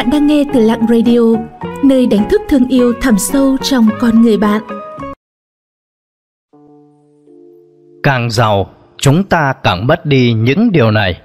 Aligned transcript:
Bạn 0.00 0.10
đang 0.10 0.26
nghe 0.26 0.44
từ 0.54 0.60
Lặng 0.60 0.86
Radio, 0.88 1.20
nơi 1.84 2.06
đánh 2.06 2.28
thức 2.30 2.40
thương 2.48 2.68
yêu 2.68 2.92
thẳm 3.00 3.18
sâu 3.18 3.56
trong 3.62 3.88
con 4.00 4.22
người 4.22 4.36
bạn. 4.36 4.62
Càng 8.02 8.30
giàu, 8.30 8.66
chúng 8.96 9.24
ta 9.24 9.52
càng 9.62 9.86
mất 9.86 10.06
đi 10.06 10.32
những 10.32 10.72
điều 10.72 10.90
này. 10.90 11.20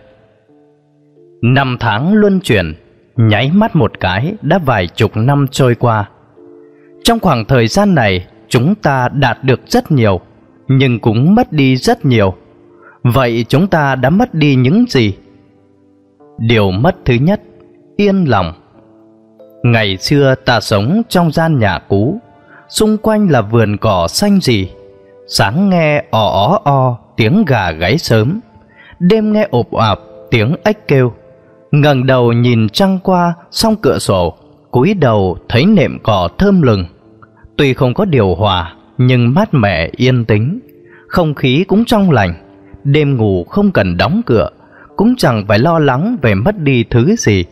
Năm 1.42 1.78
tháng 1.80 2.14
luân 2.14 2.40
chuyển, 2.40 2.74
nháy 3.16 3.52
mắt 3.54 3.76
một 3.76 4.00
cái 4.00 4.34
đã 4.42 4.60
vài 4.66 4.88
chục 4.88 5.12
năm 5.16 5.46
trôi 5.52 5.76
qua. 5.76 6.10
Trong 7.04 7.20
khoảng 7.20 7.46
thời 7.46 7.68
gian 7.68 7.96
này, 7.96 8.28
chúng 8.48 8.76
ta 8.76 9.10
đạt 9.10 9.44
được 9.44 9.62
rất 9.68 9.92
nhiều, 9.92 10.20
nhưng 10.68 11.00
cũng 11.00 11.36
mất 11.36 11.52
đi 11.52 11.78
rất 11.78 12.06
nhiều. 12.06 12.34
Vậy 13.04 13.46
chúng 13.50 13.68
ta 13.68 13.96
đã 13.96 14.10
mất 14.10 14.34
đi 14.34 14.56
những 14.56 14.86
gì? 14.90 15.14
Điều 16.40 16.72
mất 16.72 16.96
thứ 17.06 17.14
nhất, 17.14 17.42
yên 17.98 18.26
lòng. 18.26 18.54
Ngày 19.66 19.98
xưa 19.98 20.36
ta 20.46 20.60
sống 20.60 21.02
trong 21.10 21.32
gian 21.32 21.60
nhà 21.60 21.80
cũ, 21.88 22.20
xung 22.70 22.98
quanh 22.98 23.30
là 23.30 23.42
vườn 23.42 23.78
cỏ 23.78 24.08
xanh 24.08 24.40
gì, 24.42 24.70
Sáng 25.28 25.70
nghe 25.70 26.04
ò 26.12 26.28
ó 26.28 26.60
o 26.64 26.98
tiếng 27.18 27.46
gà 27.48 27.72
gáy 27.72 27.98
sớm, 27.98 28.40
đêm 29.00 29.34
nghe 29.34 29.48
ộp 29.52 29.72
ạp 29.72 30.00
tiếng 30.32 30.56
ếch 30.64 30.88
kêu. 30.88 31.14
ngẩng 31.72 32.06
đầu 32.06 32.34
nhìn 32.34 32.70
trăng 32.70 33.00
qua 33.04 33.34
song 33.52 33.76
cửa 33.76 34.00
sổ, 34.00 34.38
cúi 34.72 34.94
đầu 34.94 35.38
thấy 35.50 35.66
nệm 35.66 36.00
cỏ 36.04 36.30
thơm 36.38 36.62
lừng. 36.62 36.86
Tuy 37.58 37.74
không 37.74 37.94
có 37.94 38.06
điều 38.06 38.36
hòa, 38.36 38.74
nhưng 38.98 39.34
mát 39.34 39.54
mẻ 39.54 39.90
yên 39.98 40.26
tĩnh, 40.26 40.60
không 41.08 41.36
khí 41.36 41.66
cũng 41.68 41.86
trong 41.86 42.12
lành. 42.12 42.34
Đêm 42.84 43.18
ngủ 43.18 43.44
không 43.44 43.72
cần 43.72 43.98
đóng 43.98 44.22
cửa, 44.26 44.50
cũng 44.96 45.16
chẳng 45.16 45.46
phải 45.48 45.60
lo 45.60 45.80
lắng 45.80 46.18
về 46.22 46.36
mất 46.36 46.58
đi 46.58 46.84
thứ 46.90 47.16
gì. 47.16 47.46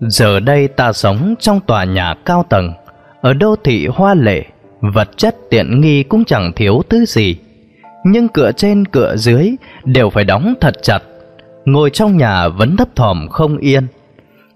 Giờ 0.00 0.40
đây 0.40 0.68
ta 0.68 0.92
sống 0.92 1.34
trong 1.40 1.60
tòa 1.60 1.84
nhà 1.84 2.14
cao 2.24 2.44
tầng, 2.48 2.72
ở 3.20 3.32
đô 3.32 3.56
thị 3.64 3.86
hoa 3.86 4.14
lệ, 4.14 4.44
vật 4.80 5.08
chất 5.16 5.36
tiện 5.50 5.80
nghi 5.80 6.02
cũng 6.02 6.24
chẳng 6.24 6.52
thiếu 6.56 6.82
thứ 6.88 7.04
gì. 7.04 7.36
Nhưng 8.04 8.28
cửa 8.28 8.52
trên 8.52 8.84
cửa 8.84 9.16
dưới 9.16 9.56
đều 9.84 10.10
phải 10.10 10.24
đóng 10.24 10.54
thật 10.60 10.74
chặt, 10.82 11.02
ngồi 11.64 11.90
trong 11.90 12.16
nhà 12.16 12.48
vẫn 12.48 12.76
thấp 12.76 12.88
thỏm 12.96 13.28
không 13.28 13.56
yên. 13.56 13.86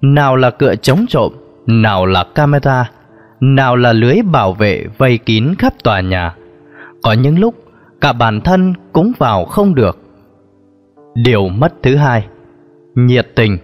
Nào 0.01 0.37
là 0.37 0.51
cửa 0.51 0.75
chống 0.77 1.07
trộm, 1.09 1.33
nào 1.67 2.07
là 2.07 2.25
camera, 2.35 2.91
nào 3.41 3.77
là 3.77 3.93
lưới 3.93 4.23
bảo 4.23 4.53
vệ 4.53 4.85
vây 4.99 5.19
kín 5.19 5.55
khắp 5.59 5.75
tòa 5.85 6.01
nhà. 6.01 6.35
Có 7.03 7.13
những 7.13 7.39
lúc 7.39 7.55
cả 8.01 8.13
bản 8.13 8.41
thân 8.41 8.75
cũng 8.93 9.13
vào 9.19 9.45
không 9.45 9.75
được. 9.75 9.99
Điều 11.15 11.49
mất 11.49 11.75
thứ 11.83 11.97
hai, 11.97 12.27
nhiệt 12.95 13.29
tình. 13.35 13.59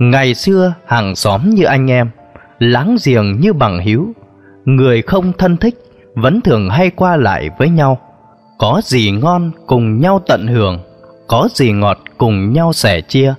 Ngày 0.00 0.34
xưa 0.34 0.74
hàng 0.86 1.16
xóm 1.16 1.50
như 1.50 1.64
anh 1.64 1.90
em, 1.90 2.10
láng 2.58 2.96
giềng 3.04 3.40
như 3.40 3.52
bằng 3.52 3.84
hữu, 3.84 4.12
người 4.64 5.02
không 5.02 5.32
thân 5.38 5.56
thích 5.56 5.74
vẫn 6.14 6.40
thường 6.40 6.70
hay 6.70 6.90
qua 6.90 7.16
lại 7.16 7.50
với 7.58 7.68
nhau. 7.68 7.98
Có 8.58 8.80
gì 8.84 9.10
ngon 9.10 9.50
cùng 9.66 10.00
nhau 10.00 10.22
tận 10.26 10.46
hưởng, 10.46 10.78
có 11.26 11.48
gì 11.54 11.72
ngọt 11.72 11.98
cùng 12.18 12.52
nhau 12.52 12.72
sẻ 12.72 13.00
chia. 13.00 13.34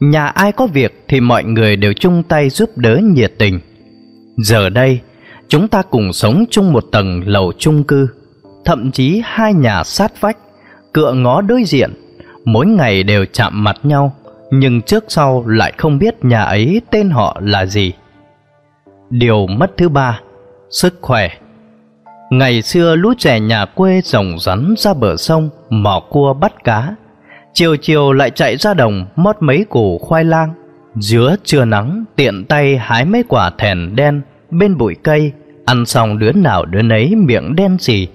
Nhà 0.00 0.26
ai 0.26 0.52
có 0.52 0.66
việc 0.66 1.04
thì 1.08 1.20
mọi 1.20 1.44
người 1.44 1.76
đều 1.76 1.92
chung 1.92 2.22
tay 2.22 2.50
giúp 2.50 2.70
đỡ 2.76 3.00
nhiệt 3.02 3.32
tình. 3.38 3.60
Giờ 4.36 4.68
đây, 4.68 5.00
chúng 5.48 5.68
ta 5.68 5.82
cùng 5.82 6.12
sống 6.12 6.44
chung 6.50 6.72
một 6.72 6.84
tầng 6.92 7.22
lầu 7.26 7.52
chung 7.58 7.84
cư, 7.84 8.08
thậm 8.64 8.90
chí 8.90 9.22
hai 9.24 9.54
nhà 9.54 9.84
sát 9.84 10.20
vách, 10.20 10.36
cựa 10.92 11.12
ngó 11.12 11.40
đối 11.40 11.64
diện, 11.64 11.90
mỗi 12.44 12.66
ngày 12.66 13.02
đều 13.02 13.24
chạm 13.32 13.64
mặt 13.64 13.76
nhau, 13.82 14.16
nhưng 14.50 14.82
trước 14.82 15.04
sau 15.08 15.44
lại 15.46 15.72
không 15.76 15.98
biết 15.98 16.24
nhà 16.24 16.42
ấy 16.42 16.80
tên 16.90 17.10
họ 17.10 17.40
là 17.40 17.66
gì. 17.66 17.92
Điều 19.10 19.46
mất 19.46 19.76
thứ 19.76 19.88
ba, 19.88 20.20
sức 20.70 20.98
khỏe. 21.00 21.28
Ngày 22.30 22.62
xưa 22.62 22.96
lũ 22.96 23.12
trẻ 23.18 23.40
nhà 23.40 23.64
quê 23.64 24.00
rồng 24.04 24.38
rắn 24.38 24.74
ra 24.78 24.94
bờ 24.94 25.16
sông, 25.16 25.50
mò 25.70 26.02
cua 26.10 26.34
bắt 26.34 26.64
cá. 26.64 26.94
Chiều 27.52 27.76
chiều 27.76 28.12
lại 28.12 28.30
chạy 28.30 28.56
ra 28.56 28.74
đồng 28.74 29.06
mót 29.16 29.36
mấy 29.40 29.64
củ 29.64 29.98
khoai 29.98 30.24
lang. 30.24 30.52
Giữa 30.96 31.36
trưa 31.44 31.64
nắng 31.64 32.04
tiện 32.16 32.44
tay 32.44 32.76
hái 32.76 33.04
mấy 33.04 33.24
quả 33.28 33.50
thèn 33.58 33.96
đen 33.96 34.22
bên 34.50 34.78
bụi 34.78 34.96
cây, 35.02 35.32
ăn 35.64 35.86
xong 35.86 36.18
đứa 36.18 36.32
nào 36.32 36.64
đứa 36.64 36.82
nấy 36.82 37.14
miệng 37.14 37.56
đen 37.56 37.78
xì. 37.78 38.08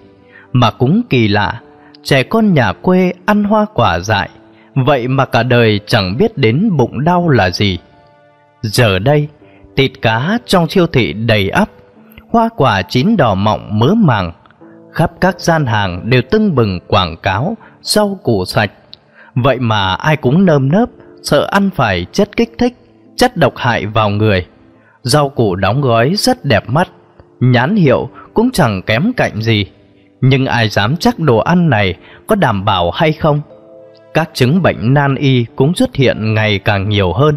Mà 0.51 0.71
cũng 0.71 1.01
kỳ 1.09 1.27
lạ, 1.27 1.61
trẻ 2.03 2.23
con 2.23 2.53
nhà 2.53 2.73
quê 2.73 3.13
ăn 3.25 3.43
hoa 3.43 3.65
quả 3.73 3.99
dại, 3.99 4.29
vậy 4.75 5.07
mà 5.07 5.25
cả 5.25 5.43
đời 5.43 5.79
chẳng 5.87 6.17
biết 6.17 6.37
đến 6.37 6.69
bụng 6.77 7.03
đau 7.03 7.29
là 7.29 7.49
gì. 7.49 7.79
Giờ 8.61 8.99
đây, 8.99 9.27
thịt 9.77 9.91
cá 10.01 10.37
trong 10.45 10.67
siêu 10.67 10.87
thị 10.87 11.13
đầy 11.13 11.49
ắp, 11.49 11.69
hoa 12.29 12.49
quả 12.55 12.81
chín 12.81 13.17
đỏ 13.17 13.35
mọng 13.35 13.79
mớ 13.79 13.93
màng, 13.95 14.31
khắp 14.93 15.11
các 15.21 15.39
gian 15.39 15.65
hàng 15.65 16.09
đều 16.09 16.21
tưng 16.21 16.55
bừng 16.55 16.79
quảng 16.87 17.15
cáo 17.23 17.57
rau 17.81 18.19
củ 18.23 18.45
sạch. 18.45 18.71
Vậy 19.35 19.59
mà 19.59 19.93
ai 19.93 20.17
cũng 20.17 20.45
nơm 20.45 20.71
nớp, 20.71 20.89
sợ 21.23 21.47
ăn 21.51 21.69
phải 21.75 22.05
chất 22.11 22.37
kích 22.37 22.53
thích, 22.57 22.73
chất 23.15 23.37
độc 23.37 23.53
hại 23.57 23.85
vào 23.85 24.09
người. 24.09 24.45
Rau 25.03 25.29
củ 25.29 25.55
đóng 25.55 25.81
gói 25.81 26.13
rất 26.15 26.45
đẹp 26.45 26.69
mắt, 26.69 26.87
nhãn 27.39 27.75
hiệu 27.75 28.09
cũng 28.33 28.51
chẳng 28.51 28.81
kém 28.81 29.11
cạnh 29.17 29.41
gì. 29.41 29.65
Nhưng 30.21 30.45
ai 30.45 30.69
dám 30.69 30.97
chắc 30.97 31.19
đồ 31.19 31.37
ăn 31.37 31.69
này 31.69 31.95
có 32.27 32.35
đảm 32.35 32.65
bảo 32.65 32.91
hay 32.91 33.13
không? 33.13 33.41
Các 34.15 34.29
chứng 34.33 34.61
bệnh 34.61 34.93
nan 34.93 35.15
y 35.15 35.45
cũng 35.55 35.75
xuất 35.75 35.95
hiện 35.95 36.33
ngày 36.33 36.59
càng 36.59 36.89
nhiều 36.89 37.13
hơn. 37.13 37.35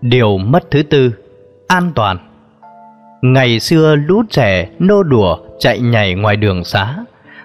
Điều 0.00 0.38
mất 0.38 0.70
thứ 0.70 0.82
tư, 0.82 1.12
an 1.68 1.92
toàn. 1.94 2.18
Ngày 3.22 3.60
xưa 3.60 3.96
lũ 3.96 4.22
trẻ 4.30 4.68
nô 4.78 5.02
đùa 5.02 5.38
chạy 5.58 5.80
nhảy 5.80 6.14
ngoài 6.14 6.36
đường 6.36 6.64
xá, 6.64 6.96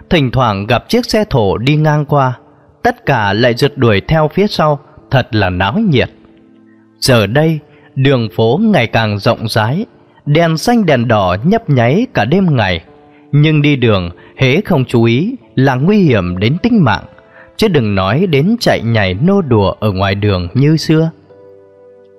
thỉnh 0.10 0.32
thoảng 0.32 0.68
gặp 0.68 0.90
chiếc 0.90 1.06
xe 1.06 1.26
thổ 1.30 1.58
đi 1.58 1.76
ngang 1.76 2.06
qua, 2.06 2.38
tất 2.84 3.06
cả 3.06 3.34
lại 3.34 3.54
rượt 3.54 3.78
đuổi 3.78 4.02
theo 4.02 4.28
phía 4.34 4.48
sau, 4.48 4.80
thật 5.12 5.28
là 5.32 5.50
náo 5.50 5.74
nhiệt. 5.74 6.10
Giờ 7.00 7.28
đây, 7.28 7.60
đường 7.96 8.30
phố 8.36 8.60
ngày 8.64 8.88
càng 8.88 9.20
rộng 9.20 9.48
rãi, 9.48 9.86
đèn 10.26 10.58
xanh 10.58 10.86
đèn 10.86 11.08
đỏ 11.08 11.38
nhấp 11.44 11.70
nháy 11.70 12.08
cả 12.14 12.26
đêm 12.26 12.56
ngày. 12.56 12.84
Nhưng 13.32 13.62
đi 13.62 13.76
đường, 13.76 14.10
hễ 14.38 14.62
không 14.62 14.86
chú 14.86 15.04
ý 15.04 15.36
là 15.56 15.76
nguy 15.76 16.04
hiểm 16.04 16.38
đến 16.40 16.58
tính 16.64 16.84
mạng, 16.84 17.04
chứ 17.58 17.68
đừng 17.68 17.96
nói 17.96 18.28
đến 18.28 18.56
chạy 18.60 18.82
nhảy 18.82 19.14
nô 19.14 19.42
đùa 19.42 19.74
ở 19.80 19.92
ngoài 19.92 20.16
đường 20.16 20.48
như 20.54 20.78
xưa. 20.78 21.12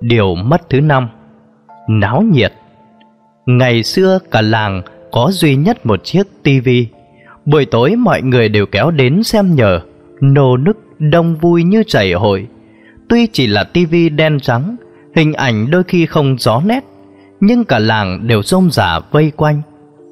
Điều 0.01 0.35
mất 0.35 0.71
thứ 0.71 0.81
năm, 0.81 1.09
náo 1.89 2.23
nhiệt. 2.23 2.53
Ngày 3.47 3.83
xưa 3.83 4.19
cả 4.31 4.41
làng 4.41 4.83
có 5.13 5.31
duy 5.33 5.57
nhất 5.57 5.87
một 5.87 6.05
chiếc 6.05 6.23
tivi. 6.43 6.87
Buổi 7.45 7.65
tối 7.65 7.97
mọi 7.97 8.23
người 8.23 8.49
đều 8.49 8.67
kéo 8.67 8.91
đến 8.91 9.23
xem 9.23 9.55
nhờ, 9.55 9.81
nô 10.21 10.57
nức 10.57 10.79
đông 10.99 11.37
vui 11.37 11.63
như 11.63 11.83
chảy 11.87 12.13
hội. 12.13 12.47
Tuy 13.09 13.27
chỉ 13.27 13.47
là 13.47 13.65
tivi 13.65 14.09
đen 14.09 14.41
trắng, 14.41 14.77
hình 15.17 15.33
ảnh 15.33 15.71
đôi 15.71 15.83
khi 15.83 16.07
không 16.07 16.39
rõ 16.39 16.63
nét, 16.67 16.85
nhưng 17.41 17.65
cả 17.65 17.79
làng 17.79 18.27
đều 18.27 18.43
rôm 18.43 18.71
rả 18.71 18.99
vây 19.11 19.33
quanh. 19.37 19.63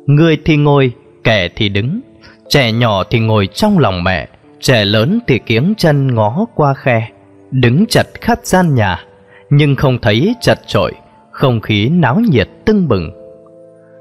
Người 0.06 0.38
thì 0.44 0.56
ngồi, 0.56 0.92
kẻ 1.25 1.48
thì 1.56 1.69
đứng, 1.69 2.00
trẻ 2.48 2.72
nhỏ 2.72 3.04
thì 3.10 3.20
ngồi 3.20 3.47
trong 3.47 3.78
lòng 3.78 4.04
mẹ, 4.04 4.28
trẻ 4.60 4.84
lớn 4.84 5.19
thì 5.26 5.38
kiếng 5.38 5.75
chân 5.76 6.15
ngó 6.15 6.47
qua 6.54 6.75
khe, 6.75 7.09
đứng 7.50 7.87
chặt 7.87 8.06
khắp 8.21 8.38
gian 8.43 8.75
nhà, 8.75 9.04
nhưng 9.50 9.76
không 9.76 9.98
thấy 10.03 10.34
chặt 10.41 10.59
trội, 10.66 10.93
không 11.31 11.60
khí 11.60 11.88
náo 11.88 12.21
nhiệt 12.31 12.48
tưng 12.65 12.88
bừng. 12.88 13.10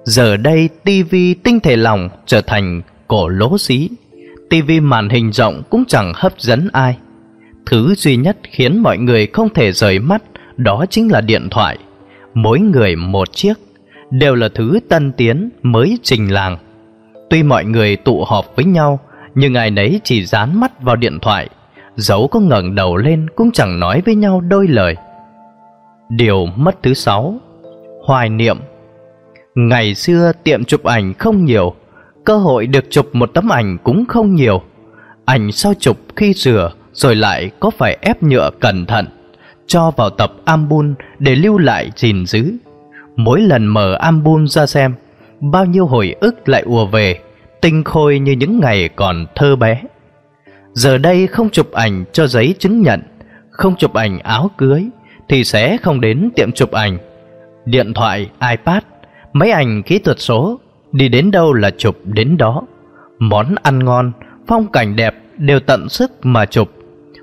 Giờ 0.04 0.38
đây 0.38 0.70
tivi 0.84 1.34
tinh 1.34 1.60
thể 1.60 1.76
lòng 1.76 2.10
trở 2.26 2.42
thành 2.42 2.82
cổ 3.08 3.28
lỗ 3.28 3.58
xí, 3.58 3.90
tivi 4.50 4.80
màn 4.80 5.10
hình 5.10 5.32
rộng 5.32 5.64
cũng 5.70 5.84
chẳng 5.88 6.14
hấp 6.16 6.40
dẫn 6.40 6.70
ai. 6.74 6.98
Thứ 7.66 7.96
duy 7.96 8.16
nhất 8.16 8.38
khiến 8.44 8.78
mọi 8.78 8.98
người 8.98 9.28
không 9.28 9.50
thể 9.50 9.72
rời 9.72 10.00
mắt 10.00 10.24
đó 10.58 10.86
chính 10.90 11.12
là 11.12 11.22
điện 11.22 11.48
thoại. 11.52 11.78
Mỗi 12.34 12.60
người 12.60 12.96
một 12.96 13.36
chiếc, 13.36 13.54
đều 14.12 14.36
là 14.36 14.50
thứ 14.56 14.80
tân 14.90 15.12
tiến 15.12 15.50
mới 15.62 15.98
trình 16.04 16.34
làng. 16.34 16.58
Tuy 17.30 17.44
mọi 17.44 17.66
người 17.66 17.96
tụ 17.96 18.24
họp 18.24 18.56
với 18.56 18.66
nhau, 18.66 19.00
nhưng 19.40 19.54
ai 19.54 19.72
nấy 19.72 20.00
chỉ 20.04 20.26
dán 20.26 20.60
mắt 20.60 20.82
vào 20.82 20.96
điện 20.96 21.20
thoại, 21.22 21.50
dẫu 21.96 22.28
có 22.28 22.40
ngẩng 22.40 22.76
đầu 22.76 22.98
lên 22.98 23.28
cũng 23.36 23.52
chẳng 23.52 23.80
nói 23.80 24.02
với 24.06 24.16
nhau 24.16 24.42
đôi 24.42 24.68
lời. 24.68 24.96
Điều 26.10 26.46
mất 26.46 26.84
thứ 26.84 26.94
sáu, 26.94 27.40
hoài 28.06 28.30
niệm. 28.30 28.58
Ngày 29.56 29.96
xưa 29.96 30.32
tiệm 30.44 30.64
chụp 30.64 30.84
ảnh 30.84 31.14
không 31.14 31.46
nhiều, 31.46 31.76
cơ 32.24 32.38
hội 32.38 32.68
được 32.68 32.86
chụp 32.90 33.10
một 33.14 33.32
tấm 33.34 33.50
ảnh 33.50 33.78
cũng 33.84 34.06
không 34.06 34.36
nhiều. 34.36 34.62
Ảnh 35.26 35.52
sao 35.52 35.74
chụp 35.80 35.98
khi 36.16 36.34
rửa 36.34 36.72
rồi 36.94 37.16
lại 37.16 37.52
có 37.60 37.70
phải 37.70 37.98
ép 38.02 38.24
nhựa 38.24 38.50
cẩn 38.60 38.86
thận 38.86 39.06
cho 39.68 39.92
vào 39.92 40.10
tập 40.10 40.34
album 40.46 40.94
để 41.20 41.36
lưu 41.36 41.58
lại 41.58 41.92
gìn 41.96 42.26
giữ. 42.26 42.54
Mỗi 43.16 43.42
lần 43.42 43.66
mở 43.66 43.94
album 43.94 44.46
ra 44.46 44.66
xem, 44.66 44.94
bao 45.40 45.66
nhiêu 45.66 45.86
hồi 45.86 46.16
ức 46.20 46.50
lại 46.50 46.62
ùa 46.62 46.86
về, 46.86 47.20
tinh 47.62 47.84
khôi 47.84 48.20
như 48.20 48.32
những 48.32 48.60
ngày 48.60 48.90
còn 48.96 49.26
thơ 49.36 49.56
bé. 49.56 49.82
Giờ 50.74 50.98
đây 50.98 51.28
không 51.28 51.50
chụp 51.50 51.72
ảnh 51.72 52.06
cho 52.14 52.28
giấy 52.28 52.56
chứng 52.60 52.82
nhận, 52.82 53.02
không 53.52 53.76
chụp 53.76 53.94
ảnh 53.94 54.20
áo 54.20 54.52
cưới, 54.58 54.86
thì 55.30 55.44
sẽ 55.44 55.78
không 55.78 56.02
đến 56.02 56.30
tiệm 56.36 56.52
chụp 56.52 56.72
ảnh. 56.72 56.98
Điện 57.66 57.94
thoại, 57.94 58.30
iPad, 58.50 58.84
máy 59.34 59.52
ảnh 59.52 59.84
kỹ 59.84 60.00
thuật 60.00 60.20
số, 60.20 60.60
đi 60.92 61.10
đến 61.10 61.32
đâu 61.32 61.54
là 61.54 61.72
chụp 61.78 61.98
đến 62.04 62.38
đó. 62.38 62.64
Món 63.20 63.56
ăn 63.64 63.86
ngon, 63.86 64.12
phong 64.48 64.68
cảnh 64.72 64.96
đẹp 64.96 65.16
đều 65.38 65.60
tận 65.60 65.90
sức 65.90 66.12
mà 66.26 66.46
chụp. 66.46 66.72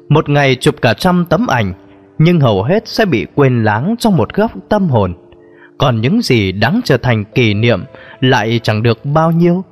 Một 0.09 0.29
ngày 0.29 0.57
chụp 0.61 0.75
cả 0.83 0.95
trăm 0.95 1.27
tấm 1.31 1.47
ảnh, 1.47 1.73
nhưng 2.19 2.41
hầu 2.41 2.63
hết 2.63 2.89
sẽ 2.89 3.05
bị 3.05 3.27
quên 3.35 3.65
lãng 3.65 3.95
trong 3.99 4.17
một 4.17 4.35
góc 4.35 4.51
tâm 4.69 4.89
hồn. 4.89 5.15
Còn 5.79 6.01
những 6.01 6.23
gì 6.23 6.53
đáng 6.53 6.81
trở 6.85 6.97
thành 6.97 7.25
kỷ 7.25 7.55
niệm 7.55 7.85
lại 8.21 8.61
chẳng 8.63 8.83
được 8.83 9.05
bao 9.05 9.33
nhiêu. 9.33 9.65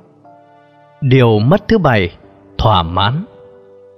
Điều 1.07 1.39
mất 1.39 1.67
thứ 1.67 1.77
bảy, 1.77 2.09
thỏa 2.57 2.83
mãn. 2.83 3.25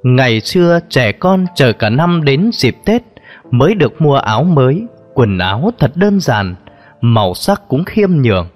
Ngày 0.04 0.42
xưa 0.42 0.80
trẻ 0.90 1.12
con 1.12 1.46
chờ 1.56 1.74
cả 1.74 1.90
năm 1.90 2.24
đến 2.24 2.50
dịp 2.54 2.76
Tết 2.86 3.04
mới 3.52 3.76
được 3.76 4.02
mua 4.02 4.16
áo 4.16 4.44
mới, 4.44 4.84
quần 5.14 5.38
áo 5.38 5.72
thật 5.80 5.92
đơn 5.96 6.20
giản, 6.20 6.56
màu 7.02 7.34
sắc 7.34 7.62
cũng 7.68 7.84
khiêm 7.84 8.10
nhường, 8.22 8.48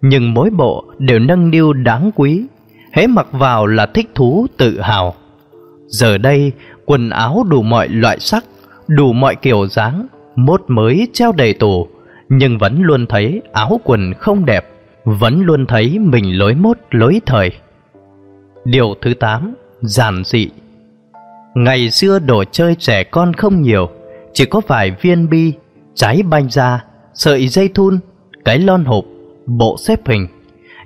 nhưng 0.00 0.34
mỗi 0.34 0.50
bộ 0.50 0.84
đều 0.98 1.18
nâng 1.18 1.50
niu 1.50 1.72
đáng 1.72 2.10
quý, 2.14 2.44
hễ 2.92 3.06
mặc 3.06 3.26
vào 3.32 3.66
là 3.66 3.86
thích 3.86 4.10
thú 4.14 4.46
tự 4.56 4.80
hào. 4.80 5.14
Giờ 5.86 6.18
đây, 6.18 6.52
quần 6.84 7.10
áo 7.10 7.44
đủ 7.48 7.62
mọi 7.62 7.88
loại 7.88 8.20
sắc, 8.20 8.44
đủ 8.86 9.12
mọi 9.12 9.36
kiểu 9.36 9.66
dáng, 9.66 10.06
mốt 10.36 10.62
mới 10.68 11.08
treo 11.12 11.32
đầy 11.32 11.52
tủ, 11.54 11.88
nhưng 12.28 12.58
vẫn 12.58 12.82
luôn 12.82 13.06
thấy 13.06 13.42
áo 13.52 13.80
quần 13.84 14.14
không 14.14 14.44
đẹp, 14.44 14.68
vẫn 15.04 15.40
luôn 15.40 15.66
thấy 15.66 15.98
mình 15.98 16.38
lối 16.38 16.54
mốt 16.54 16.76
lối 16.90 17.20
thời. 17.26 17.52
Điều 18.66 18.94
thứ 19.02 19.14
8, 19.14 19.54
giản 19.80 20.22
dị. 20.24 20.48
Ngày 21.54 21.90
xưa 21.90 22.18
đồ 22.18 22.44
chơi 22.44 22.74
trẻ 22.74 23.04
con 23.04 23.32
không 23.32 23.62
nhiều, 23.62 23.88
chỉ 24.32 24.44
có 24.44 24.60
vài 24.66 24.90
viên 25.00 25.30
bi, 25.30 25.52
trái 25.94 26.22
banh 26.22 26.50
da, 26.50 26.84
sợi 27.14 27.48
dây 27.48 27.68
thun, 27.68 27.98
cái 28.44 28.58
lon 28.58 28.84
hộp, 28.84 29.04
bộ 29.46 29.76
xếp 29.78 30.00
hình. 30.06 30.26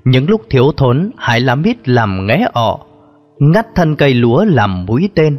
Những 0.05 0.31
lúc 0.31 0.43
thiếu 0.51 0.73
thốn, 0.77 1.11
hãy 1.17 1.41
làm 1.41 1.63
mít 1.63 1.89
làm 1.89 2.27
nghé 2.27 2.47
ọ, 2.53 2.79
ngắt 3.39 3.67
thân 3.75 3.97
cây 3.97 4.15
lúa 4.15 4.45
làm 4.45 4.87
mũi 4.87 5.09
tên, 5.15 5.37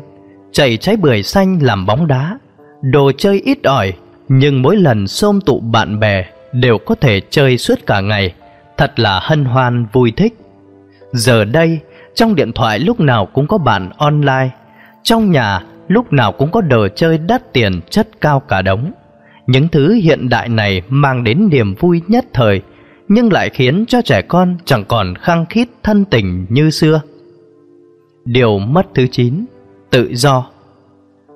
chảy 0.51 0.77
trái 0.77 0.97
bưởi 0.97 1.23
xanh 1.23 1.59
làm 1.61 1.85
bóng 1.85 2.07
đá. 2.07 2.39
Đồ 2.81 3.11
chơi 3.17 3.41
ít 3.45 3.63
ỏi, 3.63 3.93
nhưng 4.29 4.61
mỗi 4.61 4.75
lần 4.75 5.07
xôm 5.07 5.41
tụ 5.41 5.59
bạn 5.59 5.99
bè 5.99 6.25
đều 6.53 6.77
có 6.77 6.95
thể 6.95 7.21
chơi 7.29 7.57
suốt 7.57 7.79
cả 7.85 8.01
ngày, 8.01 8.33
thật 8.77 8.99
là 8.99 9.19
hân 9.23 9.45
hoan 9.45 9.85
vui 9.93 10.11
thích. 10.17 10.33
Giờ 11.13 11.45
đây, 11.45 11.79
trong 12.15 12.35
điện 12.35 12.51
thoại 12.51 12.79
lúc 12.79 12.99
nào 12.99 13.25
cũng 13.25 13.47
có 13.47 13.57
bạn 13.57 13.89
online, 13.97 14.49
trong 15.03 15.31
nhà 15.31 15.61
lúc 15.87 16.13
nào 16.13 16.31
cũng 16.31 16.51
có 16.51 16.61
đồ 16.61 16.87
chơi 16.95 17.17
đắt 17.17 17.53
tiền 17.53 17.81
chất 17.89 18.07
cao 18.21 18.39
cả 18.39 18.61
đống. 18.61 18.91
Những 19.47 19.67
thứ 19.67 19.93
hiện 19.93 20.29
đại 20.29 20.49
này 20.49 20.81
mang 20.89 21.23
đến 21.23 21.49
niềm 21.51 21.75
vui 21.75 22.01
nhất 22.07 22.25
thời, 22.33 22.61
nhưng 23.07 23.33
lại 23.33 23.49
khiến 23.49 23.85
cho 23.87 24.01
trẻ 24.01 24.21
con 24.21 24.57
chẳng 24.65 24.85
còn 24.85 25.15
khăng 25.15 25.45
khít 25.45 25.67
thân 25.83 26.05
tình 26.05 26.45
như 26.49 26.69
xưa. 26.69 27.01
Điều 28.25 28.59
mất 28.59 28.87
thứ 28.93 29.07
9, 29.11 29.45
tự 29.91 30.09
do. 30.11 30.45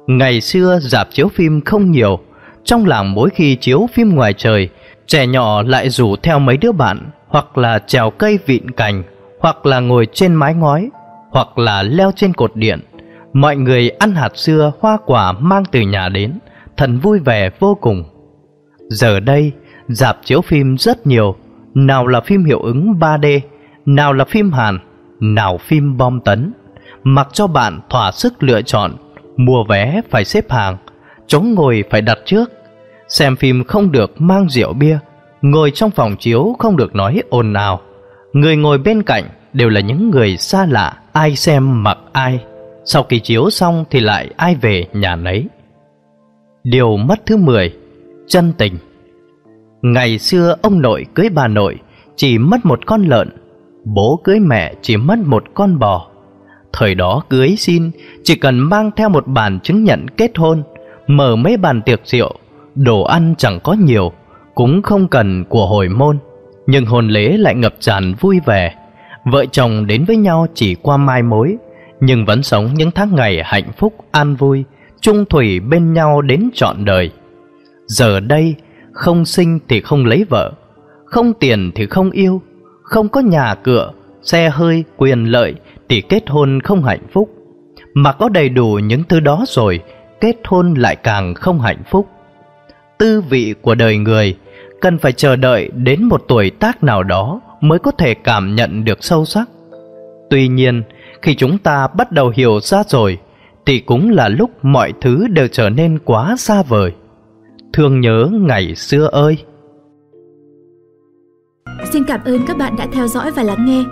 Ngày 0.07 0.41
xưa 0.41 0.79
dạp 0.81 1.07
chiếu 1.11 1.27
phim 1.27 1.61
không 1.61 1.91
nhiều, 1.91 2.19
trong 2.63 2.85
làng 2.85 3.13
mỗi 3.13 3.29
khi 3.29 3.55
chiếu 3.55 3.87
phim 3.93 4.15
ngoài 4.15 4.33
trời, 4.33 4.69
trẻ 5.07 5.27
nhỏ 5.27 5.61
lại 5.61 5.89
rủ 5.89 6.15
theo 6.15 6.39
mấy 6.39 6.57
đứa 6.57 6.71
bạn, 6.71 7.09
hoặc 7.27 7.57
là 7.57 7.79
trèo 7.79 8.09
cây 8.09 8.39
vịn 8.45 8.71
cành, 8.71 9.03
hoặc 9.45 9.65
là 9.65 9.79
ngồi 9.79 10.07
trên 10.13 10.35
mái 10.35 10.53
ngói, 10.53 10.89
hoặc 11.31 11.57
là 11.57 11.83
leo 11.83 12.11
trên 12.15 12.33
cột 12.33 12.51
điện. 12.55 12.79
Mọi 13.33 13.55
người 13.55 13.89
ăn 13.89 14.15
hạt 14.15 14.31
dưa 14.35 14.71
hoa 14.79 14.97
quả 15.05 15.31
mang 15.31 15.63
từ 15.71 15.81
nhà 15.81 16.09
đến, 16.09 16.33
thần 16.77 16.99
vui 16.99 17.19
vẻ 17.19 17.49
vô 17.59 17.77
cùng. 17.81 18.03
Giờ 18.89 19.19
đây, 19.19 19.51
dạp 19.87 20.17
chiếu 20.23 20.41
phim 20.41 20.77
rất 20.77 21.07
nhiều, 21.07 21.35
nào 21.73 22.07
là 22.07 22.21
phim 22.21 22.45
hiệu 22.45 22.59
ứng 22.59 22.93
3D, 22.99 23.39
nào 23.85 24.13
là 24.13 24.25
phim 24.25 24.51
Hàn, 24.51 24.79
nào 25.19 25.57
phim 25.57 25.97
bom 25.97 26.19
tấn. 26.19 26.53
Mặc 27.03 27.27
cho 27.33 27.47
bạn 27.47 27.79
thỏa 27.89 28.11
sức 28.11 28.43
lựa 28.43 28.61
chọn, 28.61 28.91
mua 29.37 29.63
vé 29.69 30.01
phải 30.09 30.25
xếp 30.25 30.51
hàng, 30.51 30.77
chống 31.27 31.53
ngồi 31.53 31.83
phải 31.89 32.01
đặt 32.01 32.17
trước. 32.25 32.51
Xem 33.07 33.35
phim 33.35 33.63
không 33.63 33.91
được 33.91 34.21
mang 34.21 34.49
rượu 34.49 34.73
bia, 34.73 34.99
ngồi 35.41 35.71
trong 35.71 35.91
phòng 35.91 36.15
chiếu 36.19 36.55
không 36.59 36.77
được 36.77 36.95
nói 36.95 37.21
ồn 37.29 37.53
ào. 37.53 37.81
Người 38.35 38.55
ngồi 38.55 38.77
bên 38.77 39.03
cạnh 39.03 39.23
đều 39.53 39.69
là 39.69 39.81
những 39.81 40.09
người 40.09 40.37
xa 40.37 40.65
lạ, 40.65 40.97
ai 41.13 41.35
xem 41.35 41.83
mặc 41.83 41.97
ai. 42.11 42.39
Sau 42.85 43.03
khi 43.03 43.19
chiếu 43.19 43.49
xong 43.49 43.85
thì 43.89 43.99
lại 43.99 44.29
ai 44.37 44.55
về 44.55 44.85
nhà 44.93 45.15
nấy. 45.15 45.47
Điều 46.63 46.97
mất 46.97 47.25
thứ 47.25 47.37
10 47.37 47.73
Chân 48.27 48.53
tình 48.57 48.73
Ngày 49.81 50.19
xưa 50.19 50.55
ông 50.61 50.81
nội 50.81 51.05
cưới 51.15 51.29
bà 51.29 51.47
nội 51.47 51.79
Chỉ 52.15 52.37
mất 52.37 52.65
một 52.65 52.85
con 52.85 53.03
lợn 53.03 53.29
Bố 53.85 54.21
cưới 54.23 54.39
mẹ 54.39 54.73
chỉ 54.81 54.97
mất 54.97 55.19
một 55.19 55.43
con 55.53 55.79
bò 55.79 56.07
Thời 56.73 56.95
đó 56.95 57.23
cưới 57.29 57.55
xin 57.57 57.91
Chỉ 58.23 58.35
cần 58.35 58.59
mang 58.59 58.91
theo 58.95 59.09
một 59.09 59.27
bản 59.27 59.59
chứng 59.59 59.83
nhận 59.83 60.07
kết 60.17 60.37
hôn 60.37 60.63
Mở 61.07 61.35
mấy 61.35 61.57
bàn 61.57 61.81
tiệc 61.81 62.01
rượu 62.05 62.35
Đồ 62.75 63.01
ăn 63.01 63.33
chẳng 63.37 63.59
có 63.63 63.73
nhiều 63.73 64.11
Cũng 64.55 64.81
không 64.81 65.07
cần 65.07 65.43
của 65.49 65.67
hồi 65.67 65.89
môn 65.89 66.17
nhưng 66.67 66.85
hôn 66.85 67.07
lễ 67.07 67.37
lại 67.37 67.55
ngập 67.55 67.75
tràn 67.79 68.13
vui 68.19 68.39
vẻ 68.45 68.75
Vợ 69.25 69.45
chồng 69.45 69.87
đến 69.87 70.05
với 70.05 70.17
nhau 70.17 70.47
chỉ 70.53 70.75
qua 70.75 70.97
mai 70.97 71.23
mối 71.23 71.57
Nhưng 71.99 72.25
vẫn 72.25 72.43
sống 72.43 72.73
những 72.73 72.91
tháng 72.91 73.15
ngày 73.15 73.41
hạnh 73.45 73.71
phúc 73.77 73.93
an 74.11 74.35
vui 74.35 74.65
chung 75.05 75.25
thủy 75.25 75.59
bên 75.59 75.93
nhau 75.93 76.21
đến 76.21 76.49
trọn 76.53 76.85
đời. 76.85 77.11
Giờ 77.87 78.19
đây, 78.19 78.55
không 78.91 79.25
sinh 79.25 79.59
thì 79.67 79.81
không 79.81 80.05
lấy 80.05 80.25
vợ, 80.29 80.51
không 81.05 81.33
tiền 81.33 81.71
thì 81.75 81.85
không 81.85 82.11
yêu, 82.11 82.41
không 82.83 83.09
có 83.09 83.21
nhà 83.21 83.55
cửa, 83.55 83.91
xe 84.21 84.49
hơi, 84.49 84.83
quyền 84.97 85.23
lợi 85.25 85.55
thì 85.89 86.01
kết 86.01 86.29
hôn 86.29 86.59
không 86.61 86.83
hạnh 86.83 87.07
phúc. 87.13 87.29
Mà 87.93 88.11
có 88.11 88.29
đầy 88.29 88.49
đủ 88.49 88.79
những 88.83 89.03
thứ 89.03 89.19
đó 89.19 89.43
rồi, 89.47 89.79
kết 90.21 90.35
hôn 90.43 90.73
lại 90.73 90.95
càng 90.95 91.33
không 91.33 91.59
hạnh 91.59 91.83
phúc. 91.89 92.07
Tư 92.97 93.21
vị 93.21 93.55
của 93.61 93.75
đời 93.75 93.97
người 93.97 94.35
cần 94.81 94.97
phải 94.97 95.11
chờ 95.11 95.35
đợi 95.35 95.69
đến 95.75 96.03
một 96.03 96.23
tuổi 96.27 96.49
tác 96.49 96.83
nào 96.83 97.03
đó 97.03 97.41
mới 97.61 97.79
có 97.79 97.91
thể 97.91 98.13
cảm 98.13 98.55
nhận 98.55 98.85
được 98.85 99.03
sâu 99.03 99.25
sắc. 99.25 99.49
Tuy 100.29 100.47
nhiên, 100.47 100.83
khi 101.21 101.35
chúng 101.35 101.57
ta 101.57 101.87
bắt 101.87 102.11
đầu 102.11 102.31
hiểu 102.35 102.59
ra 102.59 102.83
rồi 102.87 103.17
thì 103.65 103.79
cũng 103.79 104.09
là 104.09 104.29
lúc 104.29 104.51
mọi 104.61 104.93
thứ 105.01 105.27
đều 105.27 105.47
trở 105.47 105.69
nên 105.69 105.99
quá 106.05 106.35
xa 106.37 106.63
vời. 106.63 106.91
Thương 107.73 108.01
nhớ 108.01 108.29
ngày 108.31 108.75
xưa 108.75 109.09
ơi! 109.11 109.37
Xin 111.93 112.03
cảm 112.03 112.19
ơn 112.25 112.45
các 112.47 112.57
bạn 112.57 112.75
đã 112.77 112.87
theo 112.91 113.07
dõi 113.07 113.31
và 113.31 113.43
lắng 113.43 113.65
nghe. 113.65 113.83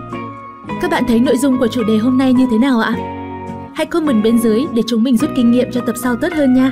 Các 0.81 0.91
bạn 0.91 1.03
thấy 1.07 1.19
nội 1.19 1.37
dung 1.37 1.59
của 1.59 1.67
chủ 1.67 1.83
đề 1.83 1.97
hôm 1.97 2.17
nay 2.17 2.33
như 2.33 2.47
thế 2.51 2.57
nào 2.57 2.79
ạ? 2.79 2.95
Hãy 3.75 3.85
comment 3.85 4.23
bên 4.23 4.37
dưới 4.37 4.65
để 4.73 4.81
chúng 4.87 5.03
mình 5.03 5.17
rút 5.17 5.29
kinh 5.35 5.51
nghiệm 5.51 5.71
cho 5.71 5.81
tập 5.81 5.95
sau 6.03 6.15
tốt 6.15 6.33
hơn 6.33 6.53
nha. 6.53 6.71